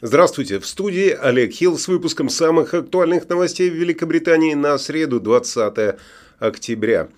[0.00, 5.96] Здравствуйте, в студии Олег Хилл с выпуском самых актуальных новостей в Великобритании на среду 20
[6.40, 7.08] октября.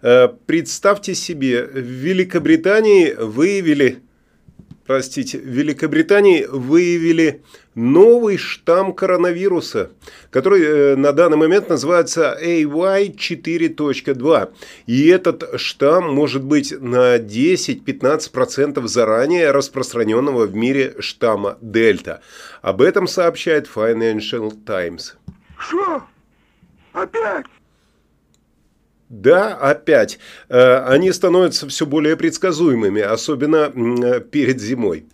[0.00, 4.00] Э, представьте себе, в Великобритании выявили
[4.86, 7.42] простите, в Великобритании выявили
[7.74, 9.90] новый штамм коронавируса,
[10.30, 14.52] который э, на данный момент называется AY4.2.
[14.86, 22.22] И этот штамм может быть на 10-15% заранее распространенного в мире штамма Дельта.
[22.60, 25.16] Об этом сообщает Financial Times.
[25.58, 26.02] Что?
[26.92, 27.46] Опять?
[29.12, 30.18] Да, опять.
[30.48, 35.04] Э, они становятся все более предсказуемыми, особенно перед зимой.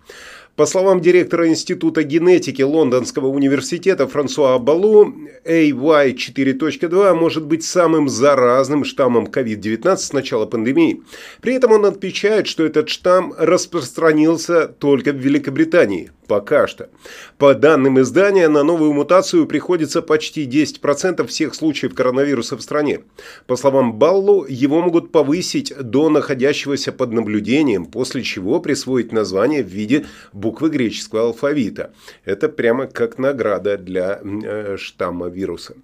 [0.54, 5.12] По словам директора Института генетики Лондонского университета Франсуа Балу,
[5.44, 11.02] AY4.2 может быть самым заразным штаммом COVID-19 с начала пандемии.
[11.40, 16.12] При этом он отмечает, что этот штамм распространился только в Великобритании.
[16.28, 16.90] Пока что.
[17.38, 23.00] По данным издания, на новую мутацию приходится почти 10% всех случаев коронавируса в стране.
[23.46, 29.68] По словам Баллу, его могут повысить до находящегося под наблюдением, после чего присвоить название в
[29.68, 31.94] виде буквы греческого алфавита.
[32.26, 35.76] Это прямо как награда для э, штамма вируса.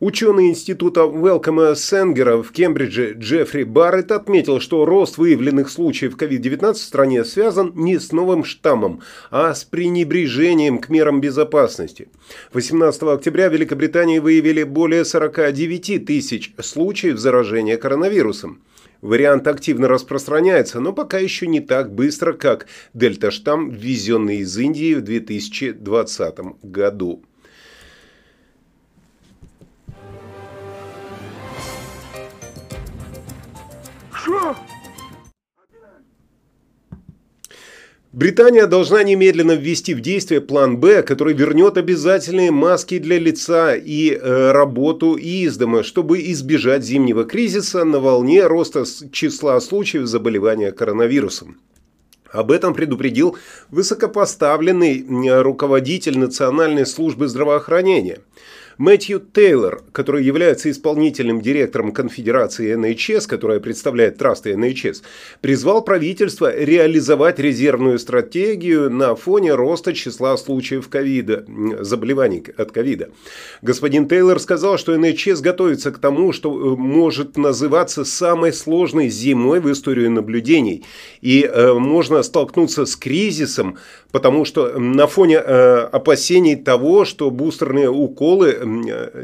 [0.00, 6.78] Ученый института Велкома Сенгера в Кембридже Джеффри Барретт отметил, что рост выявленных случаев COVID-19 в
[6.78, 12.08] стране связан не с новым штаммом, а с пренебрежением к мерам безопасности.
[12.54, 18.62] 18 октября в Великобритании выявили более 49 тысяч случаев заражения коронавирусом.
[19.02, 25.02] Вариант активно распространяется, но пока еще не так быстро, как дельта-штамм, ввезенный из Индии в
[25.02, 27.22] 2020 году.
[38.12, 44.10] Британия должна немедленно ввести в действие план «Б», который вернет обязательные маски для лица и
[44.10, 51.60] э, работу из дома, чтобы избежать зимнего кризиса на волне роста числа случаев заболевания коронавирусом.
[52.32, 53.36] Об этом предупредил
[53.70, 58.18] высокопоставленный руководитель Национальной службы здравоохранения–
[58.80, 65.02] Мэтью Тейлор, который является исполнительным директором конфедерации NHS, которая представляет трасты NHS,
[65.42, 71.44] призвал правительство реализовать резервную стратегию на фоне роста числа случаев ковида,
[71.80, 73.10] заболеваний от ковида.
[73.60, 79.60] Господин Тейлор сказал, что NHS готовится к тому, что э, может называться самой сложной зимой
[79.60, 80.86] в истории наблюдений.
[81.20, 83.76] И э, можно столкнуться с кризисом,
[84.10, 88.69] потому что на фоне э, опасений того, что бустерные уколы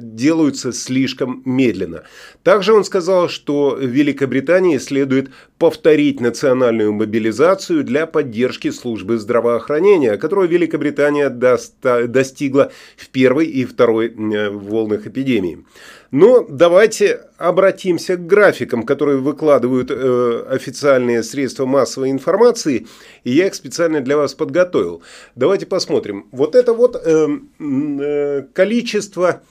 [0.00, 2.02] делаются слишком медленно.
[2.42, 11.30] Также он сказал, что Великобритании следует повторить национальную мобилизацию для поддержки службы здравоохранения, которую Великобритания
[11.30, 15.64] достигла в первой и второй волнах эпидемии.
[16.10, 22.86] Но давайте обратимся к графикам, которые выкладывают э, официальные средства массовой информации,
[23.24, 25.02] и я их специально для вас подготовил.
[25.34, 26.28] Давайте посмотрим.
[26.30, 27.28] Вот это вот э,
[27.58, 29.42] э, количество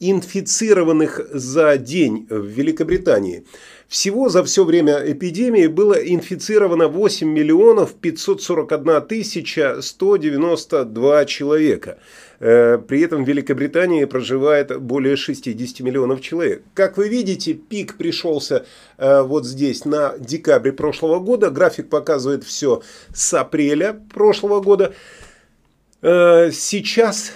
[0.00, 3.44] инфицированных за день в Великобритании.
[3.88, 11.98] Всего за все время эпидемии было инфицировано 8 миллионов 541 тысяча 192 человека.
[12.40, 16.62] Э, при этом в Великобритании проживает более 60 миллионов человек.
[16.74, 18.64] Как вы видите, пик пришелся
[18.98, 21.50] э, вот здесь на декабре прошлого года.
[21.50, 22.82] График показывает все
[23.14, 24.94] с апреля прошлого года.
[26.02, 27.32] Э, сейчас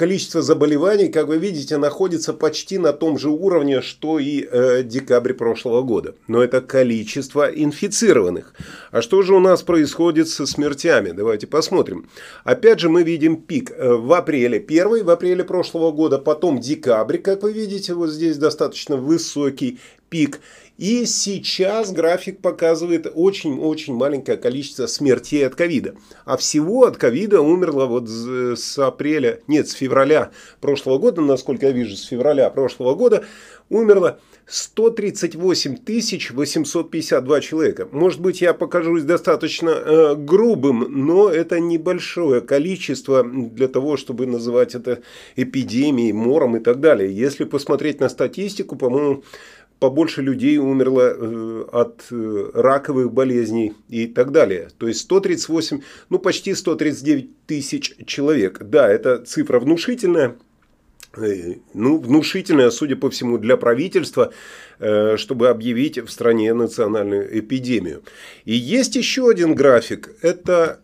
[0.00, 5.34] количество заболеваний, как вы видите, находится почти на том же уровне, что и э, декабрь
[5.34, 6.14] прошлого года.
[6.26, 8.54] Но это количество инфицированных.
[8.92, 11.10] А что же у нас происходит со смертями?
[11.10, 12.08] Давайте посмотрим.
[12.44, 17.18] Опять же мы видим пик э, в апреле первый, в апреле прошлого года, потом декабрь,
[17.18, 20.40] как вы видите, вот здесь достаточно высокий пик.
[20.76, 25.94] И сейчас график показывает очень-очень маленькое количество смертей от ковида.
[26.24, 30.30] А всего от ковида умерло вот с апреля, нет, с февраля
[30.60, 33.24] прошлого года, насколько я вижу, с февраля прошлого года
[33.68, 35.76] умерло 138
[36.34, 37.88] 852 человека.
[37.92, 44.74] Может быть, я покажусь достаточно э, грубым, но это небольшое количество для того, чтобы называть
[44.74, 45.02] это
[45.36, 47.14] эпидемией, мором и так далее.
[47.14, 49.22] Если посмотреть на статистику, по-моему,
[49.80, 54.68] побольше людей умерло э, от э, раковых болезней и так далее.
[54.78, 55.80] То есть 138,
[56.10, 58.58] ну почти 139 тысяч человек.
[58.62, 60.36] Да, это цифра внушительная.
[61.16, 64.32] Э, ну, внушительная, судя по всему, для правительства,
[65.16, 68.02] чтобы объявить в стране национальную эпидемию.
[68.46, 70.14] И есть еще один график.
[70.22, 70.80] Это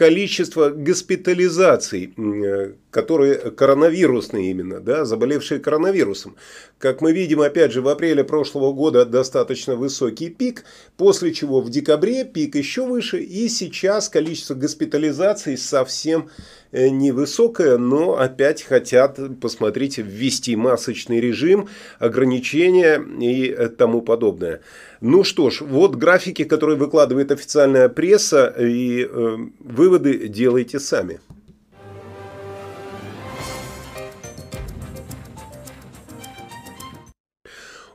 [0.00, 6.36] количество госпитализаций, э, которые коронавирусные именно, да, заболевшие коронавирусом.
[6.78, 10.64] Как мы видим, опять же, в апреле прошлого года достаточно высокий пик,
[10.96, 16.30] после чего в декабре пик еще выше, и сейчас количество госпитализаций совсем
[16.72, 21.68] э, невысокое, но опять хотят, посмотрите, ввести масочный режим,
[21.98, 24.62] ограничения и тому подобное.
[25.00, 31.20] Ну что ж, вот графики, которые выкладывает официальная пресса, и э, выводы делайте сами.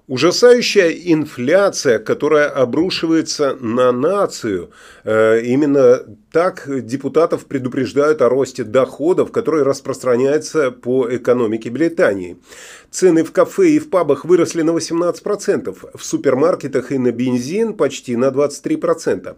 [0.07, 4.71] Ужасающая инфляция, которая обрушивается на нацию.
[5.03, 6.01] Э, именно
[6.35, 12.35] так депутатов предупреждают о росте доходов, который распространяется по экономике Британии.
[12.91, 18.17] Цены в кафе и в пабах выросли на 18%, в супермаркетах и на бензин почти
[18.17, 19.37] на 23%.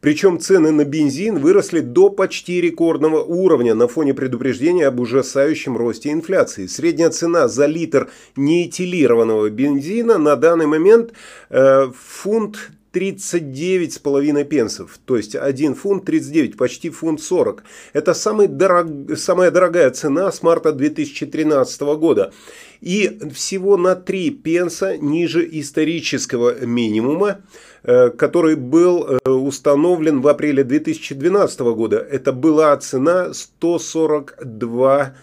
[0.00, 6.10] Причем цены на бензин выросли до почти рекордного уровня на фоне предупреждения об ужасающем росте
[6.10, 6.66] инфляции.
[6.66, 11.12] Средняя цена за литр неэтилированного бензина на данный момент
[11.50, 17.64] э, фунт 39,5 пенсов, то есть 1 фунт 39, почти фунт 40.
[17.92, 22.32] Это самый дорог, самая дорогая цена с марта 2013 года.
[22.80, 27.42] И всего на 3 пенса ниже исторического минимума.
[27.84, 31.98] Э, который был э, установлен в апреле 2012 года.
[31.98, 35.16] Это была цена 142 пенса.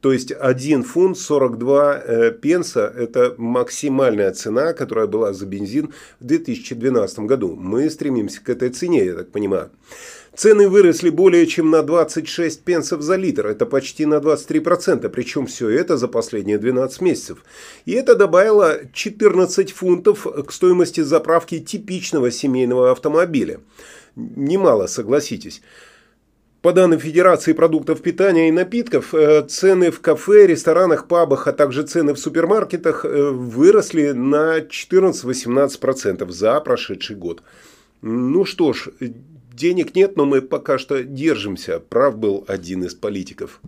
[0.00, 6.24] То есть 1 фунт 42 э, пенса– это максимальная цена, которая была за бензин в
[6.24, 7.56] 2012 году.
[7.56, 9.70] Мы стремимся к этой цене, я так понимаю.
[10.34, 15.68] Цены выросли более чем на 26 пенсов за литр, это почти на 23%, причем все
[15.68, 17.44] это за последние 12 месяцев.
[17.84, 23.60] И это добавило 14 фунтов к стоимости заправки типичного семейного автомобиля.
[24.16, 25.62] Немало, согласитесь.
[26.62, 31.84] По данным Федерации продуктов питания и напитков, э, цены в кафе, ресторанах, пабах, а также
[31.84, 37.42] цены в супермаркетах э, выросли на 14-18% за прошедший год.
[38.02, 38.88] Ну что ж,
[39.60, 41.80] Денег нет, но мы пока что держимся.
[41.80, 43.60] Прав был один из политиков.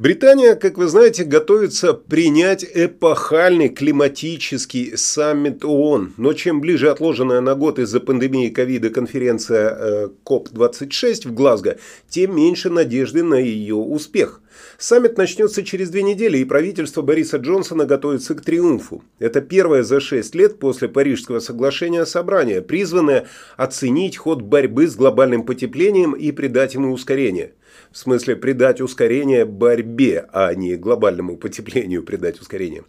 [0.00, 6.14] Британия, как вы знаете, готовится принять эпохальный климатический саммит ООН.
[6.16, 11.76] Но чем ближе отложенная на год из-за пандемии ковида конференция КОП-26 э, в Глазго,
[12.08, 14.40] тем меньше надежды на ее успех.
[14.78, 19.02] Саммит начнется через две недели, и правительство Бориса Джонсона готовится к триумфу.
[19.18, 23.26] Это первое за шесть лет после Парижского соглашения собрание, призванное
[23.56, 27.52] оценить ход борьбы с глобальным потеплением и придать ему ускорение.
[27.92, 32.84] В смысле придать ускорение борьбе, а не глобальному потеплению придать ускорение.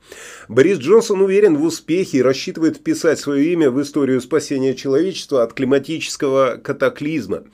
[0.47, 5.53] Борис Джонсон уверен в успехе и рассчитывает вписать свое имя в историю спасения человечества от
[5.53, 7.45] климатического катаклизма.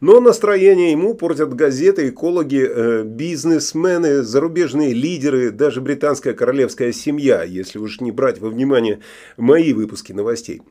[0.00, 3.02] Но настроение ему портят газеты, экологи, э,
[3.66, 9.00] бизнесмены, зарубежные лидеры, даже британская королевская семья, если уж не брать во внимание
[9.36, 10.62] мои выпуски новостей.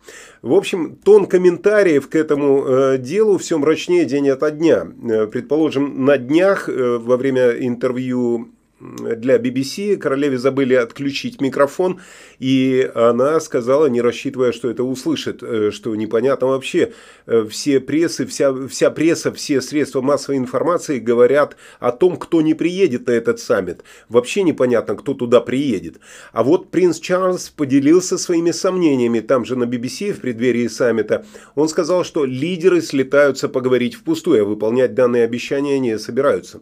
[0.41, 4.87] В общем, тон комментариев к этому э, делу все мрачнее день ото дня.
[5.09, 12.01] Э, предположим, на днях э, во время интервью для BBC королеве забыли отключить микрофон,
[12.39, 16.91] и она сказала, не рассчитывая, что это услышит, э, что непонятно вообще.
[17.25, 22.53] Э, все прессы, вся, вся пресса, все средства массовой информации говорят о том, кто не
[22.53, 23.83] приедет на этот саммит.
[24.09, 26.01] Вообще непонятно, кто туда приедет.
[26.33, 31.25] А вот принц Чарльз поделился своими сомнениями там же на BBC в преддверии саммита.
[31.55, 36.59] Он сказал, что лидеры слетаются поговорить впустую, а выполнять данные обещания не собираются.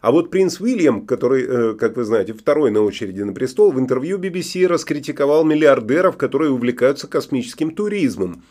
[0.00, 3.78] А вот принц Уильям, который, э, как вы знаете, второй на очереди на престол, в
[3.78, 8.42] интервью BBC раскритиковал миллиардеров, которые увлекаются космическим туризмом.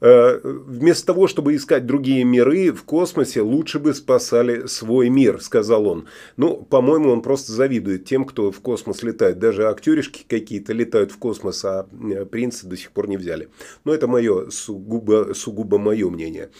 [0.00, 5.86] Э, вместо того, чтобы искать другие миры в космосе, лучше бы спасали свой мир, сказал
[5.86, 6.06] он.
[6.36, 9.38] Ну, по-моему, он просто завидует тем, кто в космос летает.
[9.38, 13.48] Даже актеришки какие-то летают в космос, а э, принца до сих пор не взяли.
[13.84, 16.50] Но это мое, сугубо, сугубо мое мнение.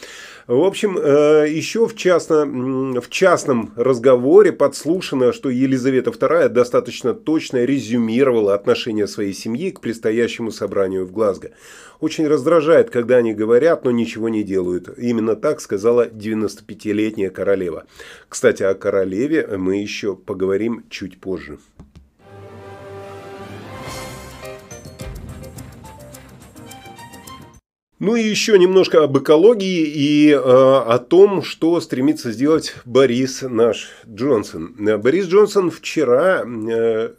[0.47, 7.63] В общем, э, еще в, частно, в частном разговоре подслушано, что Елизавета II достаточно точно
[7.63, 11.51] резюмировала отношение своей семьи к предстоящему собранию в Глазго.
[11.99, 14.89] Очень раздражает, когда они говорят, но ничего не делают.
[14.97, 17.85] Именно так сказала 95-летняя королева.
[18.27, 21.59] Кстати, о королеве мы еще поговорим чуть позже.
[27.99, 33.89] Ну и еще немножко об экологии и э, о том, что стремится сделать Борис наш
[34.07, 34.73] Джонсон.
[35.01, 37.09] Борис Джонсон вчера э,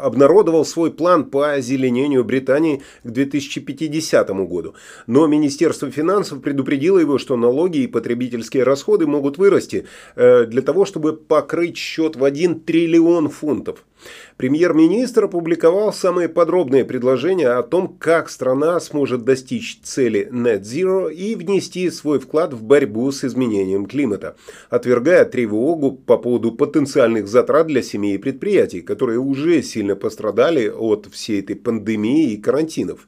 [0.00, 4.74] обнародовал свой план по озеленению Британии к 2050 году.
[5.06, 10.86] Но Министерство финансов предупредило его, что налоги и потребительские расходы могут вырасти э, для того,
[10.86, 13.84] чтобы покрыть счет в 1 триллион фунтов.
[14.36, 21.34] Премьер-министр опубликовал самые подробные предложения о том, как страна сможет достичь цели Net Zero и
[21.34, 24.36] внести свой вклад в борьбу с изменением климата,
[24.70, 31.08] отвергая тревогу по поводу потенциальных затрат для семей и предприятий, которые уже сильно пострадали от
[31.12, 33.06] всей этой пандемии и карантинов.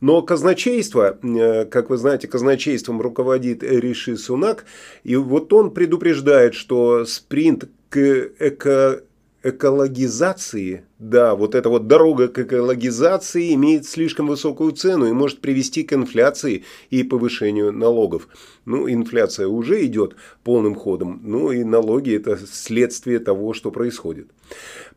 [0.00, 4.64] Но казначейство, э, как вы знаете, казначейством руководит Риши Сунак,
[5.04, 7.98] и вот он предупреждает, что спринт к
[8.38, 9.02] эко
[9.42, 15.82] экологизации, да, вот эта вот дорога к экологизации имеет слишком высокую цену и может привести
[15.82, 18.28] к инфляции и повышению налогов.
[18.66, 20.14] Ну, инфляция уже идет
[20.44, 24.28] полным ходом, ну и налоги это следствие того, что происходит.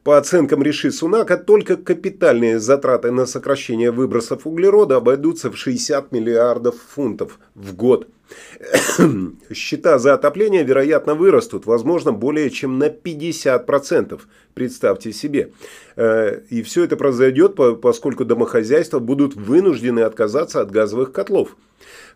[0.04, 6.76] По оценкам Реши Сунака, только капитальные затраты на сокращение выбросов углерода обойдутся в 60 миллиардов
[6.94, 8.10] фунтов в год.
[9.54, 14.20] Счета за отопление, вероятно, вырастут, возможно, более чем на 50%.
[14.54, 15.52] Представьте себе.
[15.96, 21.56] Э, и все это произойдет, поскольку домохозяйства будут вынуждены отказаться от газовых котлов.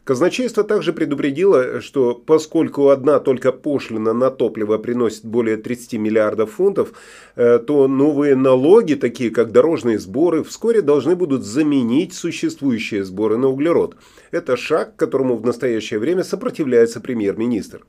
[0.07, 6.93] Казначейство также предупредило, что поскольку одна только пошлина на топливо приносит более 30 миллиардов фунтов,
[7.35, 13.49] э, то новые налоги, такие как дорожные сборы, вскоре должны будут заменить существующие сборы на
[13.49, 13.97] углерод.
[14.31, 17.81] Это шаг, которому в настоящее время сопротивляется премьер-министр.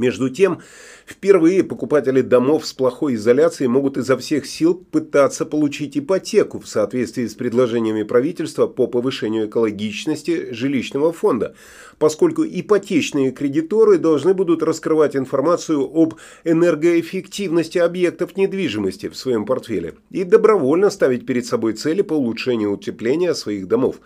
[0.00, 0.62] Между тем,
[1.04, 7.26] впервые покупатели домов с плохой изоляцией могут изо всех сил пытаться получить ипотеку в соответствии
[7.26, 11.54] с предложениями правительства по повышению экологичности жилищного фонда,
[11.98, 16.14] поскольку ипотечные кредиторы должны будут раскрывать информацию об
[16.44, 23.34] энергоэффективности объектов недвижимости в своем портфеле и добровольно ставить перед собой цели по улучшению утепления
[23.34, 23.96] своих домов.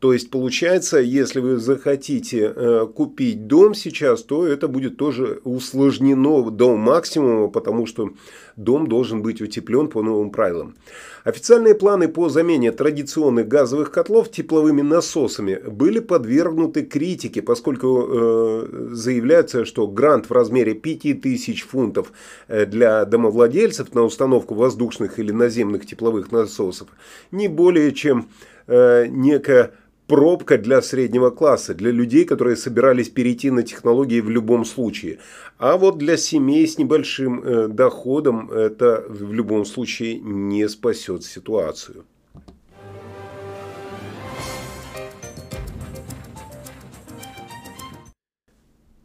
[0.00, 6.50] То есть получается, если вы захотите э, купить дом сейчас, то это будет тоже усложнено
[6.50, 8.10] до максимума, потому что
[8.54, 10.76] дом должен быть утеплен по новым правилам.
[11.24, 19.64] Официальные планы по замене традиционных газовых котлов тепловыми насосами были подвергнуты критике, поскольку э, заявляется,
[19.64, 22.12] что грант в размере 5000 фунтов
[22.46, 26.86] э, для домовладельцев на установку воздушных или наземных тепловых насосов
[27.32, 28.28] не более чем
[28.68, 29.72] э, некая
[30.08, 35.18] пробка для среднего класса, для людей, которые собирались перейти на технологии в любом случае.
[35.58, 42.04] А вот для семей с небольшим э, доходом это в любом случае не спасет ситуацию.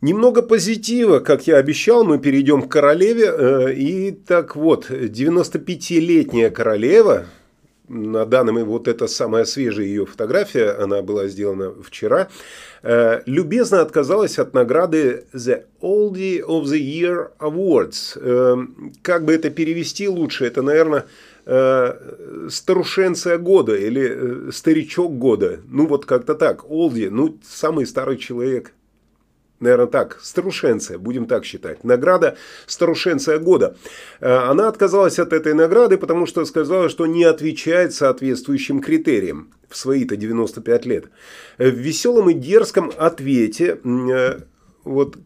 [0.01, 3.25] Немного позитива, как я обещал, мы перейдем к королеве.
[3.25, 7.25] Э, и так вот, 95-летняя королева,
[7.87, 12.29] на данном вот это самая свежая ее фотография, она была сделана вчера,
[12.81, 18.17] э, любезно отказалась от награды The Oldie of the Year Awards.
[18.17, 18.57] Э,
[19.01, 20.45] как бы это перевести лучше?
[20.45, 21.05] Это, наверное,
[21.45, 25.59] э, старушенция года или старичок года.
[25.67, 26.69] Ну, вот как-то так.
[26.69, 28.71] Олди, ну, самый старый человек
[29.63, 31.83] наверное, так, старушенция, будем так считать.
[31.83, 33.75] Награда старушенция года.
[34.19, 39.77] Э, она отказалась от этой награды, потому что сказала, что не отвечает соответствующим критериям в
[39.77, 41.05] свои-то 95 лет.
[41.57, 44.39] В веселом и дерзком ответе э,
[44.83, 45.17] вот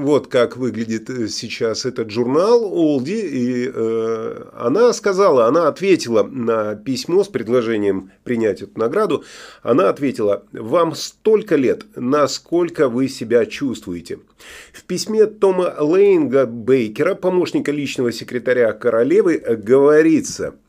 [0.00, 3.20] вот как выглядит э, сейчас этот журнал Олди.
[3.20, 9.24] И э, она сказала, она ответила на письмо с предложением принять эту награду.
[9.62, 14.20] Она ответила, вам столько лет, насколько вы себя чувствуете.
[14.72, 20.54] В письме Тома Лейнга Бейкера, помощника личного секретаря королевы, говорится–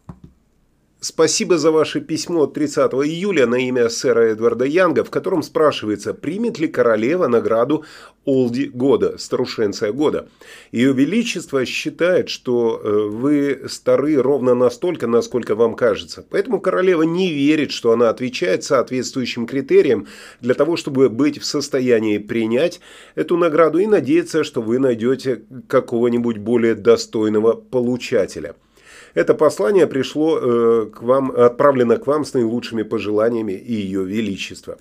[1.03, 6.13] Спасибо за ваше письмо от 30 июля на имя сэра Эдварда Янга, в котором спрашивается,
[6.13, 7.83] примет ли королева награду
[8.23, 10.29] Олди года, старушенция года.
[10.71, 16.23] Ее Величество считает, что э, вы стары ровно настолько, насколько вам кажется.
[16.29, 20.05] Поэтому королева не верит, что она отвечает соответствующим критериям
[20.39, 22.79] для того, чтобы быть в состоянии принять
[23.15, 28.53] эту награду и надеется, что вы найдете какого-нибудь более достойного получателя.
[29.13, 34.77] Это послание пришло э, к вам, отправлено к вам с наилучшими пожеланиями и ее величества.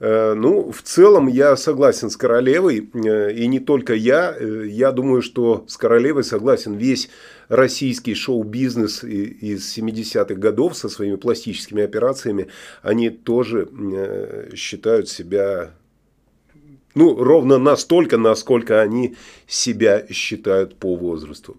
[0.00, 4.34] Э, ну, в целом я согласен с королевой, э, и не только я.
[4.38, 7.08] Э, я думаю, что с королевой согласен весь
[7.48, 12.48] российский шоу-бизнес из 70-х годов со своими пластическими операциями.
[12.82, 13.68] Они тоже
[14.54, 15.70] считают себя
[16.94, 19.16] ну, ровно настолько, насколько они
[19.46, 21.56] себя считают по возрасту.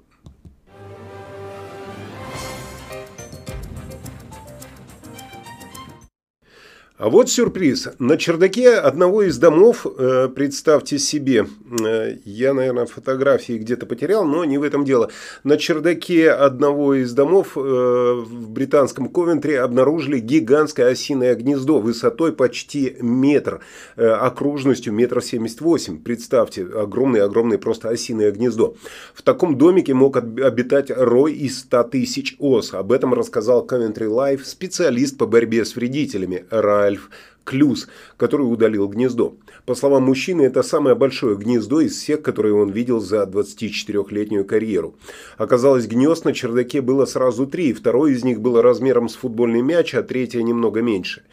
[6.98, 7.90] А вот сюрприз.
[8.00, 11.46] На чердаке одного из домов, э, представьте себе,
[11.84, 15.12] э, я, наверное, фотографии где-то потерял, но не в этом дело.
[15.44, 22.96] На чердаке одного из домов э, в британском Ковентре обнаружили гигантское осиное гнездо высотой почти
[23.02, 23.60] метр,
[23.98, 26.02] окружностью метр семьдесят восемь.
[26.02, 28.78] Представьте, огромное-огромное просто осиное гнездо.
[29.14, 32.74] В таком домике мог обитать рой из 100 тысяч ос.
[32.74, 36.46] Об этом рассказал Coventry Life специалист по борьбе с вредителями
[36.86, 37.10] Ральф
[37.44, 37.88] Клюз,
[38.18, 39.36] который удалил гнездо.
[39.66, 44.94] По словам мужчины, это самое большое гнездо из всех, которые он видел за 24-летнюю карьеру.
[45.38, 49.96] Оказалось, гнезд на чердаке было сразу три, второе из них было размером с футбольный мяч,
[49.96, 51.24] а третье немного меньше.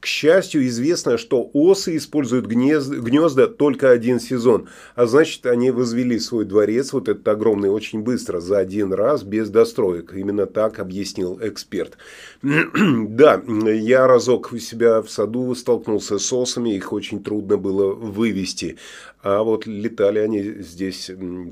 [0.00, 6.18] К счастью, известно, что осы используют гнезд, гнезда только один сезон, а значит, они возвели
[6.18, 10.14] свой дворец, вот этот огромный, очень быстро, за один раз, без достроек.
[10.14, 11.98] Именно так объяснил эксперт.
[12.42, 18.76] да, я разок у себя в саду столкнулся с осами, их очень трудно было вывести.
[19.22, 21.10] А вот летали они здесь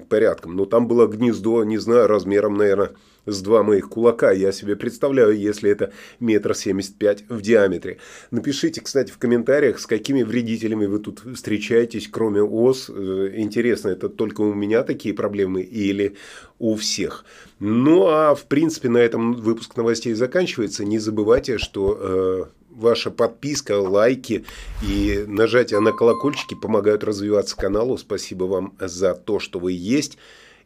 [0.08, 0.56] порядком.
[0.56, 2.90] Но там было гнездо, не знаю, размером, наверное,
[3.26, 4.32] с два моих кулака.
[4.32, 7.98] Я себе представляю, если это метр семьдесят пять в диаметре.
[8.30, 12.90] Напишите, кстати, в комментариях, с какими вредителями вы тут встречаетесь, кроме ос.
[12.92, 16.16] Э, интересно, это только у меня такие проблемы или
[16.58, 17.24] у всех.
[17.60, 20.84] Ну, а в принципе на этом выпуск новостей заканчивается.
[20.84, 22.48] Не забывайте, что...
[22.80, 24.46] Ваша подписка, лайки
[24.82, 27.98] и нажатие на колокольчики помогают развиваться каналу.
[27.98, 30.16] Спасибо вам за то, что вы есть.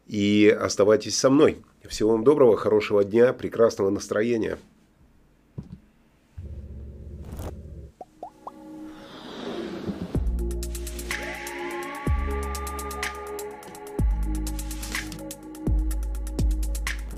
[0.06, 1.58] И оставайтесь со мной.
[1.88, 4.58] Всего вам доброго, хорошего дня, прекрасного настроения.